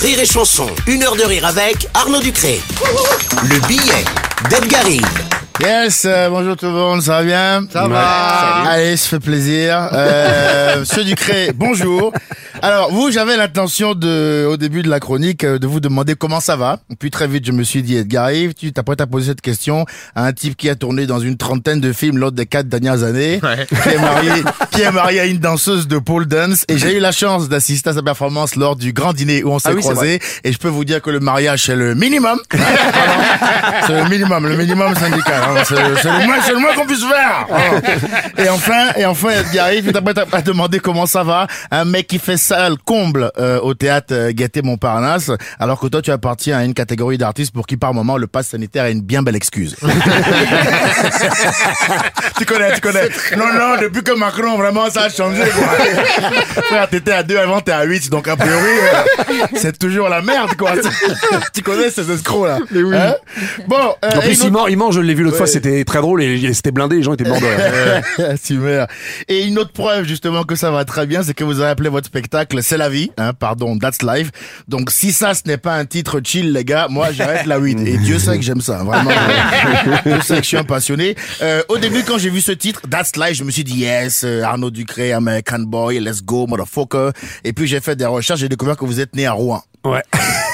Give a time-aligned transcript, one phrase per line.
[0.00, 2.60] Rire et chanson, une heure de rire avec Arnaud Ducré.
[3.42, 4.04] Le billet
[4.50, 5.06] d'Edgarine.
[5.60, 9.88] Yes, euh, bonjour tout le monde, ça va bien Ça va Allez, ça fait plaisir.
[9.92, 12.12] Euh, Monsieur Ducré, bonjour.
[12.62, 16.40] Alors, vous, j'avais l'intention de, au début de la chronique, euh, de vous demander comment
[16.40, 16.78] ça va.
[16.98, 19.84] Puis très vite, je me suis dit, Edgar Yves, tu t'apprêtes à poser cette question
[20.14, 23.02] à un type qui a tourné dans une trentaine de films lors des quatre dernières
[23.02, 23.40] années,
[23.82, 24.30] qui, est marié,
[24.70, 27.90] qui est marié à une danseuse de pole dance, et j'ai eu la chance d'assister
[27.90, 30.68] à sa performance lors du grand dîner où on s'est oui, croisés, et je peux
[30.68, 32.38] vous dire que le mariage, c'est le minimum.
[33.86, 35.42] c'est le minimum, le minimum syndical.
[35.42, 35.62] hein.
[35.66, 35.74] C'est
[36.10, 37.46] le moins, c'est le moins qu'on puisse faire.
[38.38, 41.46] Et enfin, et enfin, il arrive, il t'apprête à, à demander comment ça va.
[41.70, 45.88] Un mec qui fait ça le comble euh, au théâtre euh, Gaîté Montparnasse, alors que
[45.88, 48.92] toi, tu appartiens à une catégorie d'artistes pour qui, par moment, le pass sanitaire est
[48.92, 49.74] une bien belle excuse.
[52.38, 53.08] tu connais, tu connais.
[53.36, 55.42] Non, non, depuis que Macron, vraiment, ça a changé.
[55.42, 55.66] quoi.
[56.62, 59.02] Frère, t'étais à 2 avant, t'es à 8, donc a priori, euh,
[59.56, 60.72] c'est toujours la merde, quoi.
[61.52, 62.58] tu connais ces escrocs-là.
[62.94, 63.14] Hein
[63.66, 65.38] bon, euh, En plus, une il ment, il ment, je l'ai vu l'autre Ouais.
[65.38, 68.36] fois, c'était très drôle et c'était blindé, les gens étaient morts de rire.
[68.42, 68.86] Super.
[69.28, 71.88] Et une autre preuve justement que ça va très bien, c'est que vous avez appelé
[71.90, 74.30] votre spectacle C'est la vie, hein, pardon, That's Life.
[74.68, 77.80] Donc si ça ce n'est pas un titre chill les gars, moi j'arrête la weed.
[77.86, 79.10] Et Dieu sait que j'aime ça, vraiment.
[80.04, 81.14] Dieu sait que je suis un passionné.
[81.42, 84.22] Euh, au début quand j'ai vu ce titre That's Life, je me suis dit yes,
[84.24, 87.10] euh, Arnaud Ducré, American Boy, let's go motherfucker.
[87.44, 89.62] Et puis j'ai fait des recherches, j'ai découvert que vous êtes né à Rouen.
[89.84, 90.02] Ouais.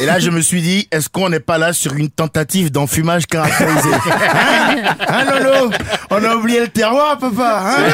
[0.00, 3.26] Et là, je me suis dit, est-ce qu'on n'est pas là sur une tentative d'enfumage
[3.26, 5.70] caractérisé Hein Hein, Lolo?
[6.10, 7.92] On a oublié le terroir, papa hein?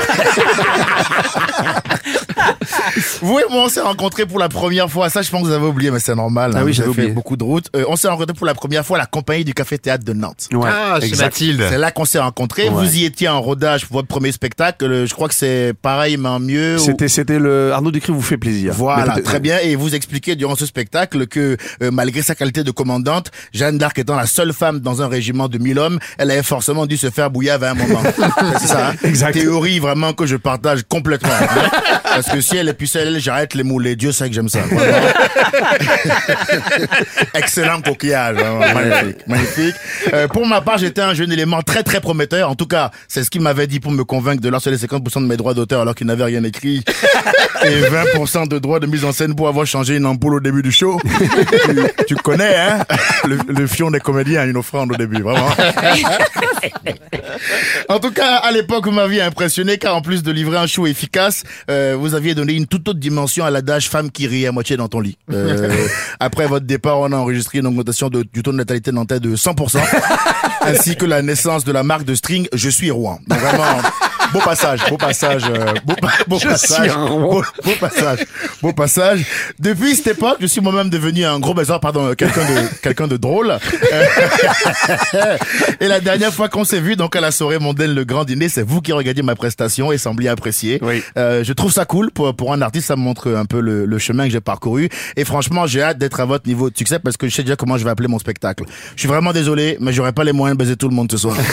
[3.23, 5.09] Vous et moi, on s'est rencontrés pour la première fois.
[5.11, 6.53] Ça, je pense que vous avez oublié, mais c'est normal.
[6.55, 7.09] Ah hein, oui, j'avais oublié.
[7.09, 7.69] beaucoup de routes.
[7.77, 10.13] Euh, on s'est rencontrés pour la première fois à la compagnie du Café Théâtre de
[10.13, 10.49] Nantes.
[10.53, 10.69] Ouais.
[10.73, 11.15] Ah, chez.
[11.17, 11.65] Mathilde.
[11.69, 12.65] C'est là qu'on s'est rencontrés.
[12.69, 12.71] Ouais.
[12.71, 14.85] Vous y étiez en rodage pour votre premier spectacle.
[14.85, 16.77] Euh, Je crois que c'est pareil, mais en mieux.
[16.77, 18.73] ou- C'était, c'était le Arnaud Ducré vous fait plaisir.
[18.75, 19.59] Voilà, très bien.
[19.63, 23.99] Et vous expliquez durant ce spectacle que euh, malgré sa qualité de commandante, Jeanne d'Arc
[23.99, 27.11] étant la seule femme dans un régiment de 1000 hommes, elle avait forcément dû se
[27.11, 28.03] faire bouillir à un moment.
[28.61, 28.89] C'est ça.
[28.91, 29.33] Hein Exact.
[29.33, 31.31] Théorie vraiment que je partage complètement.
[31.41, 31.71] hein.
[32.05, 33.97] Parce que si elle est j'arrête les moulets.
[33.97, 34.61] Dieu sait que j'aime ça.
[37.35, 38.37] Excellent coquillage.
[38.39, 38.75] hein.
[38.75, 39.27] Magnifique.
[39.27, 39.75] Magnifique.
[40.13, 42.51] Euh, pour ma part, j'étais un jeune élément très très prometteur.
[42.51, 45.23] En tout cas, c'est ce qu'il m'avait dit pour me convaincre de lancer les 50%
[45.23, 46.85] de mes droits d'auteur alors qu'il n'avait rien écrit.
[47.65, 47.81] Et
[48.17, 50.73] 20% de droits de mise en scène pour avoir changé une ampoule au début du
[50.73, 51.01] show.
[51.67, 52.85] tu, tu connais, hein?
[53.27, 55.49] Le, le fion des comédiens, une offrande au début, vraiment.
[57.89, 60.87] En tout cas, à l'époque, vous m'aviez impressionné car en plus de livrer un show
[60.87, 64.53] efficace, euh, vous aviez donné une toute autre dimension à l'adage femme qui rit à
[64.53, 65.17] moitié dans ton lit.
[65.33, 65.87] Euh,
[66.19, 69.37] après votre départ, on a enregistré une augmentation de- du taux de natalité nantais de
[69.37, 69.79] 100%,
[70.63, 73.21] ainsi que la naissance de la marque de string Je suis Rouen.
[73.29, 73.79] Donc vraiment,
[74.35, 75.95] beau passage, beau passage, euh, beau,
[76.27, 78.19] beau passage, beau, beau passage,
[78.61, 79.25] beau passage.
[79.61, 83.07] Depuis cette époque, je suis moi-même devenu un gros baiser, pardon, euh, quelqu'un de quelqu'un
[83.07, 83.55] de drôle.
[85.81, 88.49] Et la dernière fois qu'on s'est vu, donc à la soirée mondaine Le Grand Dîner,
[88.49, 90.81] c'est vous qui regardiez ma prestation et sembliez apprécier.
[90.83, 91.01] Oui.
[91.17, 93.87] Euh, je trouve ça cool pour pour un artiste, ça me montre un peu le,
[93.87, 94.89] le chemin que j'ai parcouru.
[95.17, 97.55] Et franchement, j'ai hâte d'être à votre niveau de succès parce que je sais déjà
[97.55, 98.65] comment je vais appeler mon spectacle.
[98.97, 101.19] Je suis vraiment désolé, mais j'aurais pas les moyens de baiser tout le monde ce
[101.19, 101.37] soir.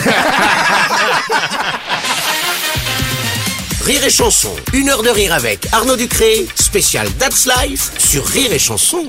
[3.84, 8.52] Rire et chanson, une heure de rire avec Arnaud Ducré, spécial That's Life sur Rire
[8.52, 9.08] et chanson.